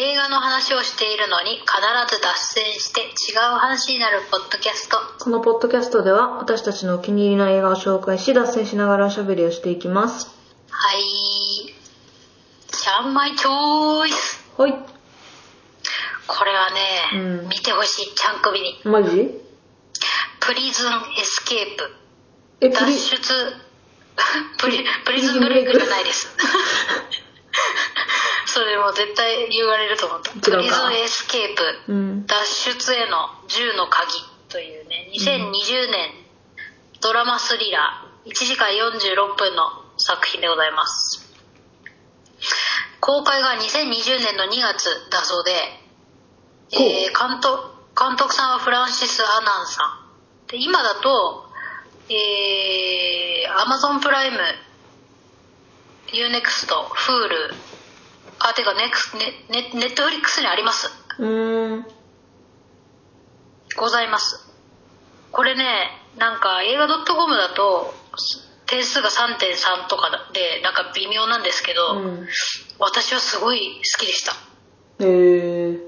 [0.00, 1.66] 映画の話をしているのに必
[2.14, 4.96] ず脱線して違う話になるポッドキャスト。
[5.18, 10.28] このポッドキャストでは私たちのお気に入りの映画を紹介し脱線しながらおしゃべりをしていきます。
[10.70, 11.02] はい。
[12.68, 14.40] ちゃんマイチョイス。
[14.56, 14.72] はい。
[16.28, 17.48] これはね、うん。
[17.48, 18.14] 見てほしい。
[18.14, 18.80] ちゃん首に。
[18.84, 19.10] マジ？
[20.38, 21.96] プリズンエスケープ。
[22.60, 23.18] え脱出。
[24.58, 26.28] プリプリズンブレイクじゃないです
[28.58, 30.32] それも絶対言われると思った。
[30.32, 32.26] プリズンエスケープうん。
[32.26, 32.34] 脱
[32.74, 34.10] 出への10の鍵
[34.48, 35.10] というね。
[35.14, 36.10] 2020年
[37.00, 39.62] ドラマスリラー1時間46分の
[39.96, 41.32] 作品でございます。
[42.98, 45.52] 公開が2020年の2月だそうで、
[46.72, 49.82] えー監督監督さんはフランシス・アナンさ
[50.46, 50.48] ん。
[50.48, 51.46] で今だと
[52.10, 54.38] えー、アマゾンプライム
[56.08, 57.54] UNEXT フール
[58.40, 60.90] あてかネクスネネネットフリックスにあります。
[61.18, 61.86] うーん。
[63.76, 64.48] ございます。
[65.32, 65.64] これね
[66.16, 67.94] なんか映画 .com だと
[68.66, 72.28] 点数が3.3とかでなんか微妙なんですけど、うん。
[72.78, 74.32] 私はすごい好きでした。
[75.04, 75.78] へえ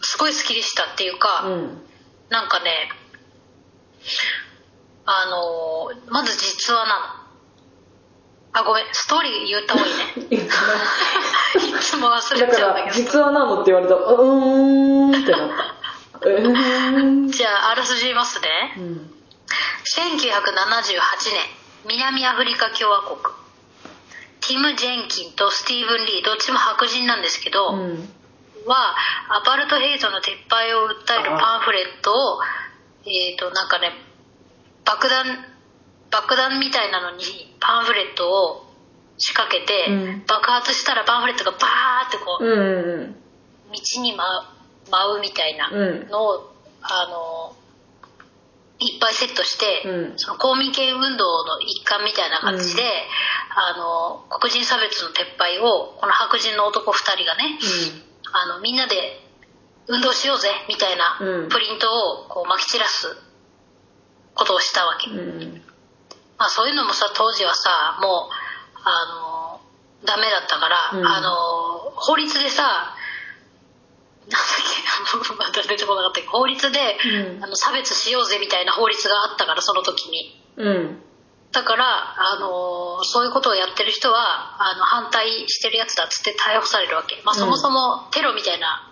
[0.00, 1.82] すごい好きでしたっていうか、うん。
[2.30, 2.90] なんかね
[5.04, 7.21] あのーまず実話なの
[8.54, 9.96] あごめんストーリー言った方がいい
[10.28, 10.36] ね。
[10.36, 12.86] いつも忘れちゃうんだけど。
[12.86, 13.94] ら実はなのって言われた。
[13.94, 17.32] らうーんってなった。
[17.32, 18.74] じゃああらすじ言いますね。
[18.76, 19.14] うん
[19.84, 23.18] 1978年南アフリカ共和国。
[24.40, 28.12] ティム・ジェンキンとスティーブン・リーどっちも白人なんですけど、うん。
[28.66, 28.94] は
[29.28, 32.40] アパルトヘイトの撤廃を訴えるパンフレットを
[33.04, 33.92] えっ、となんかね
[34.84, 35.24] 爆弾
[36.12, 37.24] 爆弾みたいなのに
[37.58, 38.66] パンフレットを
[39.16, 40.24] 仕掛けて、うん。
[40.26, 43.16] 爆発したらパンフレットがバーってこう、うんうん
[43.72, 46.08] 道に舞う舞うみたいなうん。
[46.10, 46.52] のを、
[46.82, 47.56] あの
[48.78, 50.18] いっぱいセットして、うん。
[50.18, 52.82] その公民権運動の一環みたいな感じで、
[53.54, 57.58] あの黒人差別の撤廃をこの白人の男2人がね、
[58.32, 59.20] あのみんなで
[59.88, 61.48] 運動しようぜみたいなうん。
[61.48, 63.16] プリントをこう撒き散らす
[64.34, 65.62] ことをしたわけ、うんうん
[66.42, 67.70] まあ、そういうのもさ当時はさ
[68.02, 68.34] もう
[68.82, 69.62] あの
[70.04, 71.06] ダメだったから、うん。
[71.06, 71.30] あの
[71.94, 72.98] 法律でさ
[74.26, 74.42] なんだっ
[75.30, 76.98] けまだ出てこなかったけど法律で、
[77.38, 77.44] うん。
[77.44, 80.42] あの差別しようぜみたいな法律があったからその時に。
[80.56, 81.02] うん。
[81.52, 81.84] だから
[82.34, 88.90] あのそういうことをやってる人はあの反対してるやつだっつって逮捕されるわけ、まあ、そもそもテロみたいな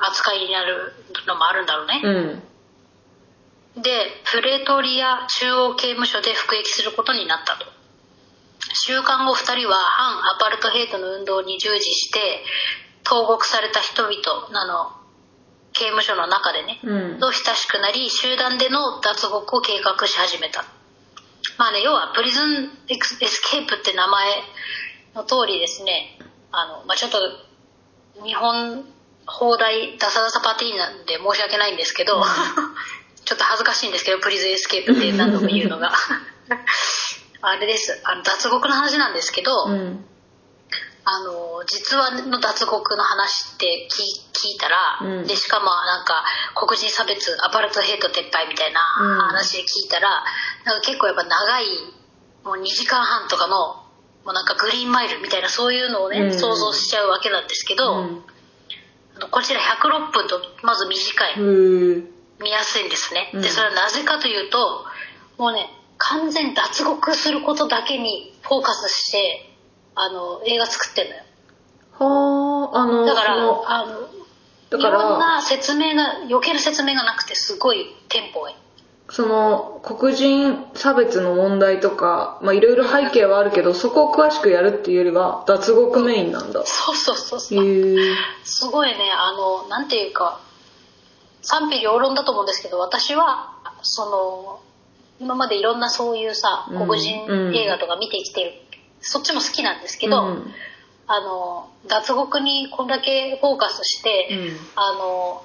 [0.00, 0.94] 扱いになる
[1.26, 2.47] のもあるんだろうね、うん
[3.82, 7.66] でプレトリア中央刑務所で服役することになったと。
[8.74, 12.18] 収監後2人は反アパルトヘイトの運動に従事して
[13.02, 14.12] 投獄された人々
[14.52, 14.92] あの
[15.72, 17.18] 刑務所の中でね、うん。
[17.20, 20.64] と親しくなり集団での脱獄を計画し始めた。
[21.56, 24.42] まあね要はプリズンエクスケープって名前
[25.14, 26.18] の通りですね
[26.52, 27.18] あの、まあ、ちょっと
[28.24, 28.84] 日本
[29.26, 32.16] 邦題ダサダサパターンなんで申し訳ないんですけど、
[33.28, 35.92] ちょっと恥ずかしいんですけどプリズンエスケープって何度も言うのが。
[37.42, 38.00] あれです。
[38.04, 40.02] あの脱獄の話なんですけど、うん。
[41.04, 44.00] あの実話の脱獄の話って聞
[44.32, 45.26] 聞いたら、うん。
[45.26, 46.24] でしかもなんか
[46.54, 49.18] 黒人差別アパルトヘイト撤廃みたいなうん。
[49.20, 50.24] 話で聞いたら、
[50.64, 51.64] なんか結構やっぱ長い
[52.44, 53.84] もう2時間半とかの
[54.24, 56.32] もうなんかグリーンマイルみたいなそういうのをね、うん。
[56.32, 58.08] 想像しちゃうわけなんですけど、
[59.30, 63.42] こちら106分とまず短い見やすいんですね、うん。
[63.42, 64.84] でそれはなぜかというと
[65.38, 65.68] もうね
[65.98, 69.50] 完全に脱獄することだけにフォーカスして
[69.94, 71.22] あの映画作ってんのよ。
[71.98, 74.08] はああのだからあの
[74.70, 78.56] だかいろんらな説明が余計な説明がなくてすごいテンポがいい。
[79.10, 86.60] その黒人差別の問題とかまあいろいろ背景はあるけどそこを詳しくやるっていうよりは脱獄メインなんだ。
[86.60, 87.66] へそうそうそうそう。
[87.66, 87.96] え
[88.44, 90.40] すごいねあのなんていうか
[91.42, 94.60] 賛否両論だと思うんですけど私はその
[95.20, 96.78] 今までいろんなそういうさうん。
[96.86, 98.52] 黒人映画とか見てきてる、
[99.00, 100.52] そっちも好きなんですけど、うん。
[101.06, 104.56] あの脱獄にこんだけフォーカスして、うん。
[104.76, 105.42] あの、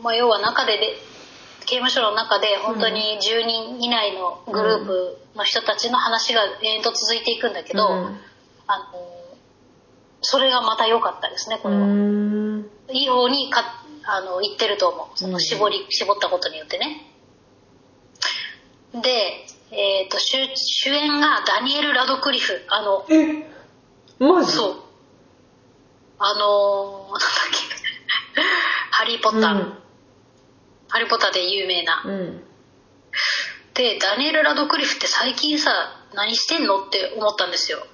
[0.00, 0.96] まあ、要は中でで
[1.66, 8.18] 刑務所の中で本当に10人以内のグループの人たちの話が延々と続いていくんだけど、うん。
[8.66, 8.84] あの
[10.22, 11.86] それがまた良かったですねこうれは。
[11.86, 12.66] ん。
[12.90, 15.18] いい方にかあの言ってると思う。
[15.18, 17.06] その絞り、絞ったことによってね。
[18.94, 22.64] で、えー、と主主演がダニエル・ラドクリフ。
[22.68, 23.46] あのえ
[24.18, 24.52] マジ？
[24.52, 24.76] そう。
[26.18, 27.08] あの
[29.16, 29.78] ーポッター」うん。
[30.88, 32.02] ハリー・ポッターで有名な。
[32.04, 32.44] うん。
[33.74, 35.70] でダニエル・ラドクリフって最近さ
[36.14, 37.86] 何してんのって思ったんですよ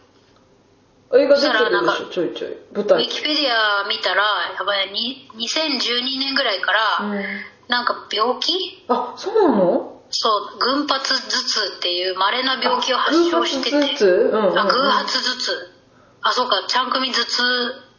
[1.15, 2.07] 映画出てるでそしょ？
[2.11, 2.57] ちょいちょい。
[2.75, 4.23] 舞ウ台ィキペディア見たら
[4.59, 7.25] やばいに2012年ぐらいから、うん。
[7.69, 8.85] なんか病気？
[8.89, 10.03] あそうなの？
[10.11, 13.77] そう群発頭痛っていう稀な病気を発症してて。
[13.77, 14.07] 偶発頭痛？
[14.07, 14.59] うんうんうん。
[14.59, 15.53] あ偶発頭痛。
[16.23, 17.43] あそうかちゃん組頭痛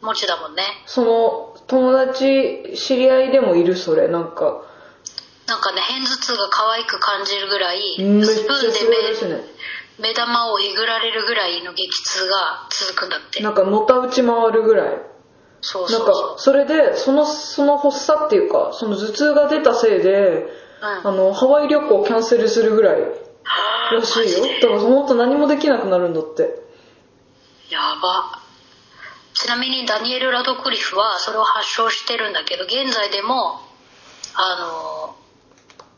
[0.02, 0.62] 持ちだもんね。
[0.86, 4.08] その友達知り合いでもいるそれ？
[4.08, 4.62] なんか。
[5.46, 9.40] なんかね片頭痛が可愛く感じるぐらいめっちゃスプーンですごいですね
[10.00, 13.42] 目目玉をえぐられるぐらいの激痛が続くんだって。
[13.42, 14.98] なんかのたうち回るぐらい。
[15.60, 16.06] そうなんそう。
[16.06, 20.48] そうかそれでそのその発作っていうかその頭痛が出たせいで
[20.82, 21.08] うん。
[21.08, 23.00] あのハワイ旅行をキャンセルするぐらい
[23.92, 24.46] らしいよ。
[24.62, 26.42] だから本当何もできなくなるんだって。
[27.70, 28.40] やば。
[29.34, 33.60] ちなみにダニエル・ラドクリフはそれを発症してるんだけど現在でも
[34.34, 35.16] あの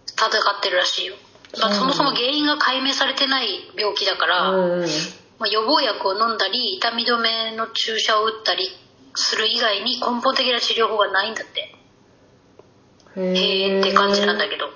[0.07, 1.15] 戦ってるらしいよ、
[1.61, 3.47] まあ、そもそも原因が解明されてない
[3.77, 4.89] 病気だから、うんうん。
[5.39, 8.69] まあ、予防薬を飲んだり痛み止めの注射を打ったり
[9.15, 11.75] する以外に根本的な治療法がないんだって。
[13.17, 14.67] へへえって感じなんだけど。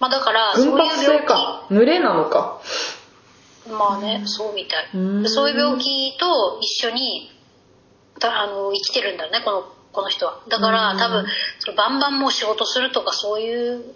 [0.00, 1.26] まあだからそういう病気。
[1.26, 2.60] か群れなのか。
[3.70, 4.90] まあね、そうみたい。
[4.94, 7.30] うそういう病気と一緒に、
[8.18, 10.40] たあの、生きてるんだよね、この、この人は。
[10.48, 10.98] だから、うん。
[10.98, 11.26] 多分、
[11.60, 13.94] そのバンバンもう仕事するとか、そういう、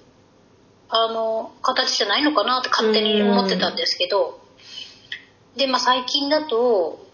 [0.89, 4.41] あの、形じゃないのかなって勝手に思ってたんですけど、
[5.57, 7.07] で、まあ最近だと、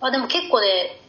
[0.00, 1.00] あ、でも結構ね、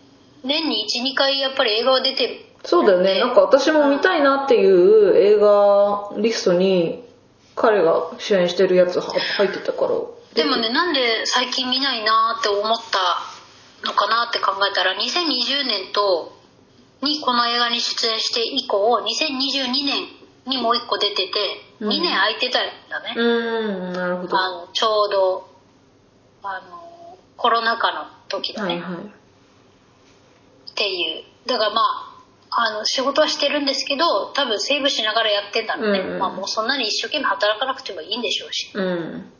[0.43, 2.45] 年に1、2回やっぱり映画は出てる。
[2.63, 7.03] そうだよねなんか私も見たいなっていう映画リストに
[7.55, 9.95] 彼が主演してるやつは入ってたから
[10.35, 16.37] でもね、なんで最近見ないなって思ったのかなって考えたら、2020年と、
[17.01, 20.07] にこの映画に出演して以降、2022年
[20.45, 21.23] にもう一個出てて、
[21.65, 23.13] うん2年空いてたんだね。
[23.15, 25.49] うーんなるほどあの、ちょうど、
[26.43, 28.75] あの、コロナ禍の時だね。
[28.75, 29.21] はいはい
[30.71, 31.23] っていう。
[31.47, 32.11] だからまあ、
[32.49, 35.99] あの、仕事はしてるんですけど、多分セーブしながらやってんだろうね。
[35.99, 38.71] うんうんまあもうそんなに一生懸命働かなくてもいいんでしょうし。
[38.73, 39.31] うん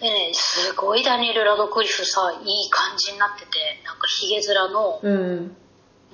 [0.00, 5.56] でね、すごいダニエル・ラドクリフさ、いい感じになってて、なんかヒゲ面の、うん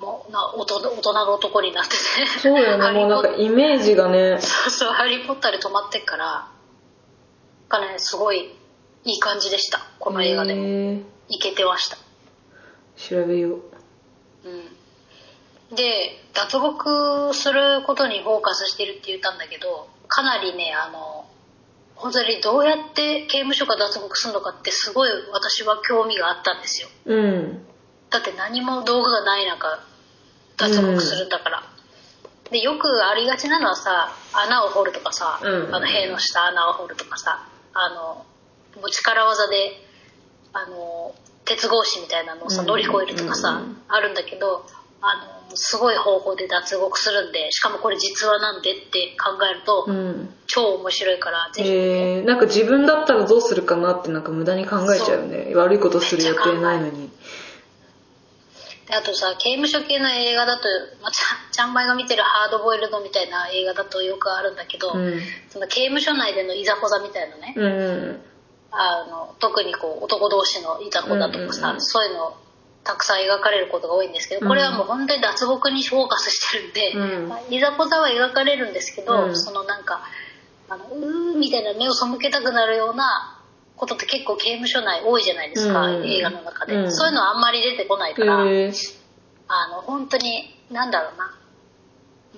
[0.01, 1.95] もうな大人大人の男になってて。
[2.39, 6.49] そうだよねもうなんかイメージがねそうそう、ハリー・ポッターで止まってっから、なん
[7.69, 8.51] かね、すごい
[9.05, 9.79] いい感じでした。
[9.99, 11.03] この映画でも。
[11.29, 11.97] いけてました。
[12.97, 13.61] 調べよう
[14.43, 15.75] うん。
[15.75, 21.25] で、脱獄することにフォーカスしてるって言ったんだけど、かなりね、あの、
[21.95, 26.89] 本当にどうやって刑務所が脱獄するのかってすごい私は興味があったんですよ。
[27.05, 27.65] うん
[28.09, 29.79] だって何も道具がない中
[30.69, 31.29] 脱獄するん。
[31.29, 31.63] だから、
[32.51, 35.75] でよくありがちなのはさ穴を掘るとかさ、うん。
[35.75, 38.25] あの塀の下穴を掘るとかさあの
[38.81, 39.71] もう力技で
[40.53, 41.15] あの
[41.45, 42.67] 鉄格子みたいなのをさうん。
[42.67, 43.77] 乗り越えるとかさ、うん。
[43.87, 44.65] あるんだけど
[45.01, 50.33] あのすごい方法で脱獄するんでしかもこれ実話なんでって考えると、うん。
[50.47, 55.55] 超面白いからぜひ、えー、なんか自分だったらどうするかなってなんか無駄に考えちゃうよね。
[55.55, 57.00] 悪いことする予定ないのに。
[57.00, 57.00] で
[58.91, 60.63] あとさ刑務所系の映画だと、
[61.01, 65.19] まあ、ちゃんちゃんまいが見てるハードボイルドみたいな映画だとよくあるんだけど、うん。
[65.49, 68.21] その刑務所内でのいざこざみたいなね、うん。
[68.71, 71.81] あの特にこう男同士のいざこざとかさ、うんうんうん。
[71.81, 72.37] そういうの
[72.83, 77.29] たくさん描かれることが多いんですけどこれはもう本当に脱獄にフォーカスしてるんで、うん。
[77.29, 79.37] まあ、いざこざは描かれるんですけど、うん。
[79.37, 80.01] そのなんか
[80.69, 83.40] あのうーみたいな目を背けたくなるような
[83.81, 86.05] ことって結構刑務所内多いじゃないですか、うん。
[86.05, 86.93] 映画の中で、うん。
[86.93, 88.73] そういうのはあんまり出てこないから、へえ
[89.47, 91.35] あの本当になんだろうな。
[92.35, 92.37] う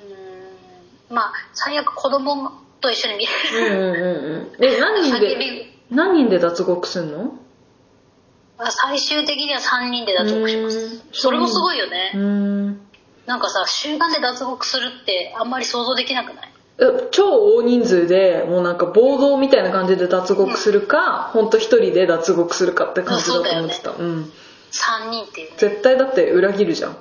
[1.09, 4.65] ーんまあ最悪子供と一緒に見れる、うんうんうんうん。
[4.65, 7.33] え何人叫でび何人で脱獄すんの？
[8.57, 10.95] まあ最終的には3人で脱獄します。
[10.95, 11.01] ん。
[11.11, 12.13] それもすごいよね、
[13.25, 16.49] なんかさ集団で脱獄するってあんまり想像できなくない？
[16.49, 16.52] え
[17.11, 21.49] 超大人数でもうなんか暴動みたいな感じで脱獄するか、ほん。
[21.49, 23.91] と一人で脱獄するかって感じだと思ってた。
[23.91, 24.31] う,、ん。
[24.71, 25.57] 3人っていうね。
[25.57, 26.91] 絶対だって裏切るじゃん。
[26.91, 26.97] うん。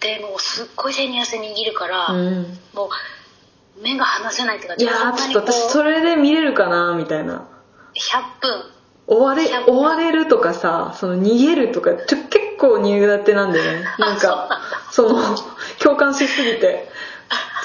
[0.00, 2.58] でもうすっごい手に汗握るから、うん。
[2.74, 7.46] もう目が離せないっていうかいやーちょっと私それで見れるかなみたいな。
[7.94, 8.64] 100分。
[9.06, 13.84] 追われ100追われるとかさその逃げるとかちょ結構苦手なんでね。
[13.98, 14.48] なんか
[14.90, 15.36] その
[15.80, 16.88] 共感しすぎて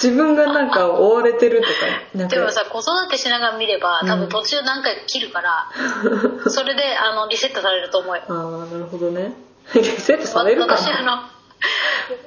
[0.01, 1.71] 自分がなんか追われてるとか
[2.15, 2.35] なんか。
[2.35, 4.19] でもさ子育てしながら見れば多うん。
[4.21, 5.65] 分途中何回か切るから、
[6.49, 8.23] それであのリセットされると思うよ。
[8.29, 9.33] ああなるほどね。
[9.75, 10.77] リセットされるかな？
[10.77, 11.11] 私あの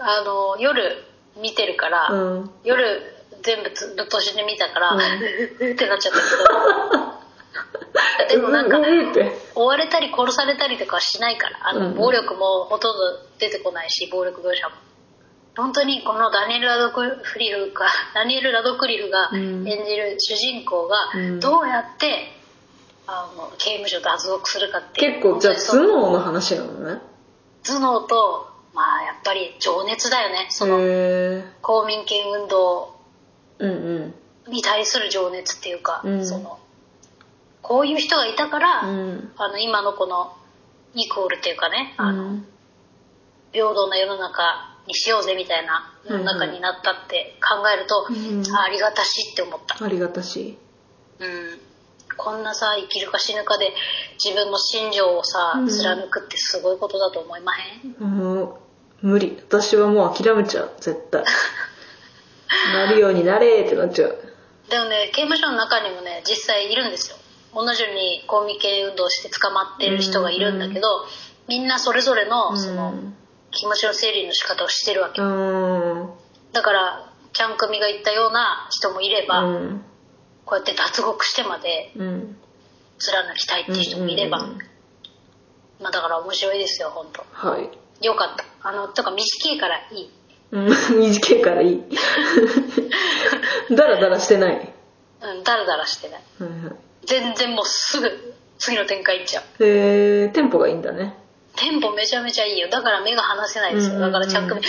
[0.00, 1.04] あの夜
[1.36, 2.50] 見てるから、うん。
[2.64, 6.24] 夜全部つぶっ通しで見たから、ううんん、ってなっちゃったけ
[6.94, 7.20] ど。
[8.28, 8.78] でもなんか
[9.54, 11.94] 追われたり殺されたりとかはしないからあの、うん。
[11.94, 14.74] 暴力もほとんど出てこないし暴力描写も
[15.56, 17.02] 本当にこのダニエル・ラドク
[17.38, 19.68] リフが ダニエル・ラドクリフがうん。
[19.68, 21.40] 演じる主人公がうん。
[21.40, 22.32] どうやって、
[23.06, 27.00] あの刑務所脱獄するかっていう結構じゃあ頭脳の話なのね。
[27.64, 30.46] 頭脳とまあやっぱり情熱だよね。
[30.50, 30.78] その
[31.60, 32.94] 公民権運動
[34.46, 36.26] に対する情熱っていうか、うん。
[36.26, 36.58] その
[37.62, 39.32] こういう人がいたから、うん。
[39.36, 40.32] あの今のこの
[40.94, 42.46] イコールっていうかね、うあのん。
[43.52, 50.58] 平等な世の中にしようぜみたいな世の中になったって考えると、うんあありがたしって思った、ありがたし。
[51.20, 51.60] うん、
[52.16, 53.72] こんなさ生きるか死ぬかで
[54.22, 55.68] 自分の信条をさうん。
[55.68, 58.60] 貫くってすごいことだと思いまへん、も
[59.02, 59.38] う無理。
[59.48, 60.72] 私はもう諦めちゃう。
[60.80, 61.24] 絶対。
[62.74, 64.18] なるようになれーってなっちゃう。
[64.68, 67.16] でもね刑務所の中にもね実際いるんですよ。
[67.54, 70.86] 同じように公民権運動して捕まってる人がいるんだけど、
[71.48, 72.94] みんなそれぞれのその
[73.50, 76.00] 気持ちの整理の仕方をしてるわけ、うん。
[76.02, 76.10] うん
[76.52, 79.84] だからちゃん組が言ったような人もいれば、うん。
[80.44, 82.36] こうやって脱獄してまでうん。
[82.98, 84.38] 貫きたいっていう人もいれば、
[85.80, 87.24] まあだから面白いですよ本当。
[87.32, 87.70] はい。
[88.04, 88.44] よかった。
[88.68, 90.10] あのとか短いからいい。
[90.50, 90.68] うん。
[91.00, 91.82] 短いからいい。
[93.70, 94.74] ダラダラしてない？
[95.22, 96.22] うんダラダラしてない。
[96.40, 96.74] はいはい。
[97.06, 99.64] 全然もうすぐ次の展開いっちゃう。
[99.64, 101.14] へえテンポがいいんだね
[101.60, 102.68] テンポめちゃめちゃいいよ。
[102.70, 104.62] だから目が離せないですよ、だからちゃん組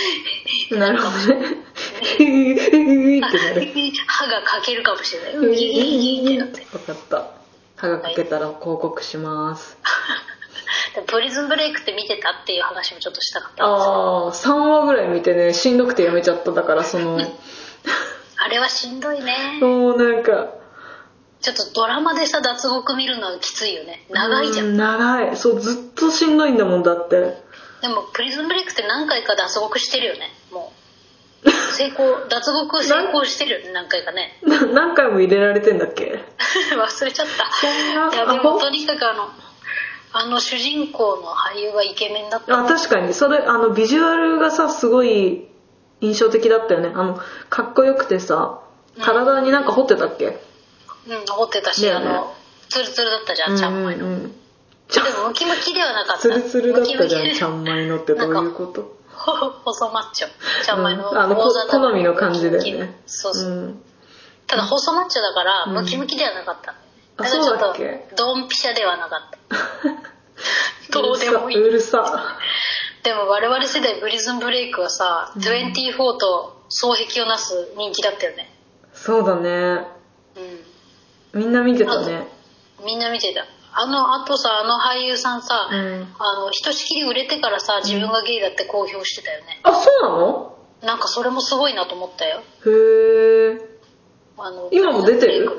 [0.78, 1.56] なるほどね。
[4.06, 5.32] 歯が欠けるかもしれない。
[5.34, 5.52] うん。
[5.52, 6.66] ギギギギってなって。
[6.70, 7.30] 分かった。
[7.76, 9.78] 歯がかけたら広告します。
[10.94, 16.52] でプリズンブレイクって見てたっていう話もちょっとしたかったああ3話ぐらい見てねしんどくてやめちゃった。
[16.52, 17.18] だからその
[18.36, 19.58] あれはしんどいね。
[19.60, 20.61] もうなんか
[21.42, 24.06] ちょっとドラマでさ脱獄見るのはきついよね。
[24.10, 24.66] 長いじゃん。
[24.66, 25.36] うん長い。
[25.36, 27.36] そうずっとしんどいんだもんだって。
[27.82, 30.30] でもプリズンブレイクって何回か脱獄してるよね。
[30.52, 30.72] も
[31.44, 31.50] う。
[31.74, 33.72] 成功脱獄成功してるよね。
[33.72, 34.38] 何回かね。
[34.42, 36.24] な何回も入れられてんだっけ？
[36.76, 37.50] 忘れちゃった。
[37.52, 39.28] そんないやでもとにかくあの
[40.12, 42.60] あの主人公の俳優がイケメンだった。
[42.60, 43.12] あ確かに。
[43.14, 45.48] それあのビジュアルがさすごい
[46.00, 46.92] 印象的だったよね。
[46.94, 47.18] あの
[47.50, 48.60] かっこよくてさ
[49.02, 50.26] 体になんか彫ってたっけ？
[50.26, 50.34] うん
[51.06, 51.92] 残ってたし、ね。
[51.92, 52.34] あの
[52.68, 54.34] ツルツルだったじゃうんんちゃんまいの、うん
[54.92, 56.22] でもムキムキではなかった。
[56.22, 58.98] ツルツルだったじゃんちゃんまいのってどういうこと？
[59.10, 59.32] ほ
[59.64, 60.28] 細マッチョ。
[60.64, 61.18] ちゃんまいの、うん。
[61.18, 62.94] あの好みの感じだよね。
[63.06, 63.82] そうそう、うん。
[64.46, 65.74] ただ細マッチョだからうん。
[65.74, 66.74] ムキムキではなかった、あ
[67.22, 70.92] だからちょっとドンピシャではなかった。
[71.00, 71.56] どうでもいい。
[71.56, 72.36] うるさ
[73.02, 78.52] でも我々世代ブリズンブレイクはさ、24と双璧をなす人気だったよね。
[78.92, 79.48] そうだね。
[79.50, 79.86] う
[81.34, 82.16] みんな見てたね。
[82.16, 82.26] ん
[82.84, 83.46] みんな見てた。
[83.74, 86.14] あのあとさあの俳優さんさ、うん。
[86.18, 90.58] あのひとしきり売れてからさ自分がゲイだって公表してたよね、あそうなの？
[90.82, 92.40] なんかそれもすごいなと思ったよ。
[92.40, 92.42] へ
[93.54, 93.60] え
[94.36, 95.50] あの今も出てる？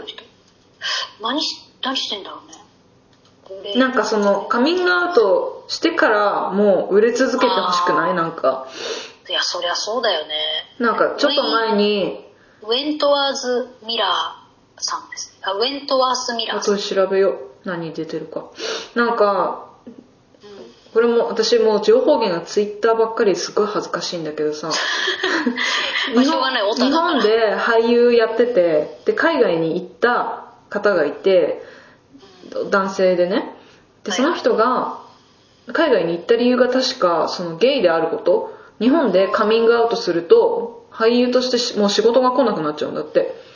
[1.21, 3.75] 何し何してんだろうね。
[3.75, 8.13] なんかそのカミングアウトしてからもう売れ続けてほしくない？
[8.13, 8.67] なんか。
[9.29, 10.35] いやそりゃそうだよね。
[10.79, 12.25] なんかちょっと前に
[12.61, 14.42] ウェントワーズ・ミラー
[14.77, 15.37] さんです。
[15.41, 16.61] あウェントワース・ミラー。
[16.61, 17.67] さん後で調べよう。
[17.67, 18.49] 何出てるか。
[18.95, 19.69] なんか
[20.93, 24.69] これも私もう情報源がツイッターばっかりですごい恥ずかしいんだけどさ。
[26.13, 26.71] まあしょうがない。
[26.71, 31.63] 日本で俳優やっててで海外に行った方がいて
[32.69, 33.57] 男性でね。
[34.03, 34.21] ではい。
[34.21, 34.99] その人が
[35.71, 38.53] 海外に行った理由が確かそのゲイであること。
[38.79, 43.19] 日本でカミングアウトすると俳優としてしもう仕事が来なくなっちゃうんだって。
[43.19, 43.52] えー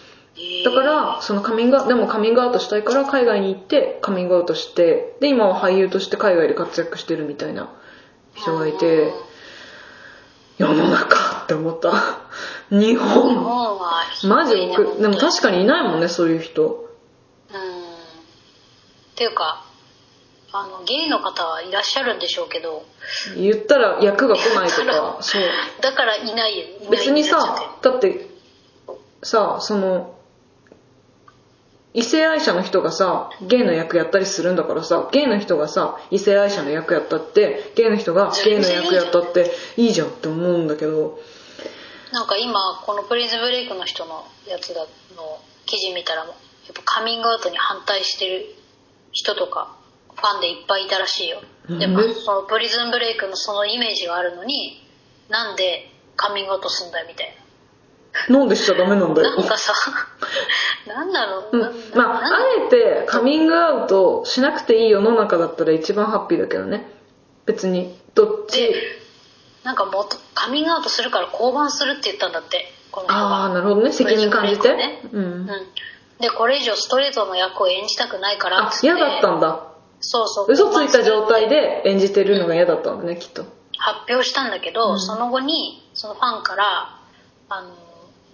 [0.63, 7.74] だからそのカミングアでもカミングアウトしたいから海外に行ってカミングアウトしてで今は俳優として海外で活躍してるみたいな
[8.36, 9.13] 人がいて
[10.58, 11.91] 世の中って思った。
[12.70, 16.63] 日 日本本はマジひどいね奥でも確かにいないもんねそういう人。
[16.63, 16.77] うん。
[16.77, 16.84] っ
[19.15, 19.63] ていうか
[20.51, 22.84] あのゲイの方はいらっしゃるんでしょうけど。
[23.36, 25.41] 言ったら役が来ないとかそう。
[25.82, 26.65] だからいないよ。
[26.65, 28.29] いない別にさだって
[29.24, 30.16] さその
[31.97, 41.19] 異性愛者の人がさゲイの役やったりするんだからさゲイの人がさ異性愛者の役やったってゲイの人がゲイの役やったっていいじゃんって思うんだけど。
[42.13, 44.81] なんか今このプリズンブレイクの人のやつだ
[45.15, 46.33] の記事見たらやっ
[46.75, 48.45] ぱカミングアウトに反対してる
[49.11, 49.75] 人とか
[50.15, 51.41] ファンでいっぱいいたらしいよ。
[51.67, 54.87] でもそのプリズンブレイクのそのイメージがあるのに
[55.29, 57.35] なんでカミングアウトすんだよみたい
[58.29, 58.45] な。
[58.45, 59.35] んでしちゃダメなんだなよ。
[59.35, 59.73] なんかさ
[60.88, 61.58] なんなの、う？
[61.58, 61.60] ん。
[61.60, 66.89] なまあなあえてカミングアウトしなくていい世の中だったら一番ハッピーだけどね。
[67.46, 68.62] 別にどっち？
[68.62, 68.74] で
[69.63, 72.72] なんかもっとカミングアウトするから降板するって言ったんだって。
[72.89, 73.91] この人ああがなるほどね。
[73.91, 75.01] 責任感じて、ね。
[75.12, 75.24] うん。
[75.24, 75.48] うん。
[76.20, 78.88] でこれ以上ストレートの役を演じたくないからっって。
[78.88, 79.67] 嫌だったんだ。
[80.00, 80.46] そうそう。
[80.50, 83.44] 嘘ついた状態で演じてるのが嫌だったんだねきっと。
[83.77, 85.00] 発表したんだけど、うん。
[85.00, 87.00] その後にそのファンから
[87.50, 87.70] あの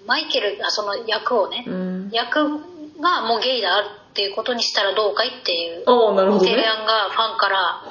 [0.05, 2.09] マイケルあその役をね、うん。
[2.11, 2.59] 役
[2.99, 3.69] がもうゲイだ
[4.11, 6.65] っていうことにしたらどうかいっていう提ね。
[6.67, 7.83] 案がファンから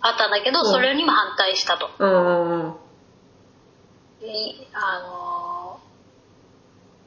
[0.00, 0.66] あったんだけど、うん。
[0.66, 1.90] それにも反対したと。
[1.98, 2.74] うん
[4.72, 5.78] あの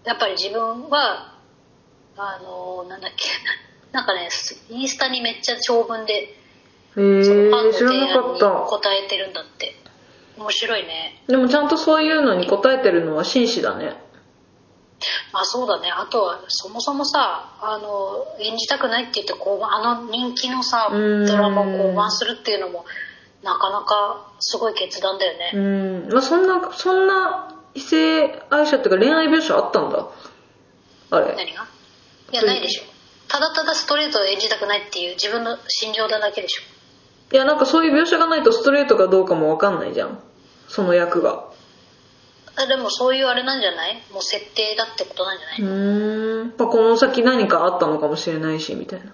[0.06, 1.34] やっぱり自分は
[2.16, 3.25] あのなんだっけ
[3.92, 4.30] なんかね
[4.70, 6.34] インスタにめっちゃ長文でへ
[6.96, 9.75] そのファンの提案に答えてるんだって。
[10.39, 11.22] 面白いね。
[11.28, 13.94] でもちゃんとそういうのに答えてるのは紳士だね
[15.32, 15.91] まあそうだね。
[15.91, 21.25] あとはそもそもさあの演じたくないって言って降板あの人気のさうん。
[21.25, 22.86] ドラマを降板するっていうのも
[23.44, 25.58] なかなかすごい決断だよね、う
[26.10, 26.13] ん。
[26.13, 30.08] まあそんなそんな異性愛者っていうか恋愛描写あったんだ？
[31.12, 31.36] あれ。
[31.36, 31.68] 何が？
[32.32, 32.84] いやないでしょ。
[33.27, 36.63] ただただストレートを演じたくないっていう自分の心情なだけでしょ。
[37.32, 40.20] いやなんかそういう描写がないとストレートかどうかもわかんないじゃん。
[40.68, 41.32] その役が。
[41.32, 41.49] あ
[42.68, 44.01] でもそういうあれなんじゃない？
[44.12, 45.62] もう設定だってことなんじゃない？
[45.62, 49.13] うーん、まあ、この先何かあったのかもしれないしみたいな。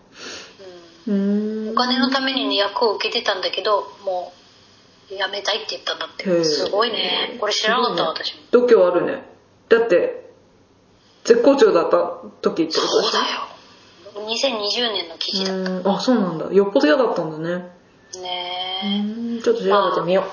[1.07, 4.33] うん、おん金のためにね役を受けてたんだけども
[5.11, 7.37] うやめたいって言ったんだっへえてすごいね。
[7.39, 8.41] これ知らなかったわ私も。
[8.51, 9.23] 度胸あるね。
[9.69, 10.31] だって
[11.23, 11.97] 絶好調だった
[12.41, 13.01] 時ってことでしょ？
[13.03, 13.25] そうだよ。
[14.15, 15.87] 2020年の記事だうーん。
[15.95, 16.51] あそうなんだ。
[16.53, 17.69] よっぽど嫌だったんだね。
[18.15, 19.41] うねーん。
[19.43, 20.23] ちょっと調べてみよう、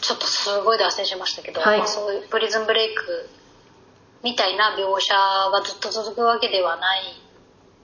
[0.00, 1.78] ちょっとすごい脱線しましたけど、はい。
[1.78, 3.28] まあそういうプリズンブレイク
[4.22, 7.00] みたいな描写がずっと続くわけではない。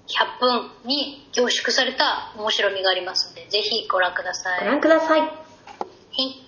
[0.07, 4.61] 100分に凝縮された面白みがありますのでぜひご覧ください。
[4.61, 5.21] ご覧ください。
[5.21, 6.41] はい